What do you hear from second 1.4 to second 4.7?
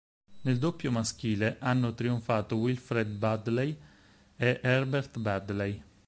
hanno trionfato Wilfred Baddeley e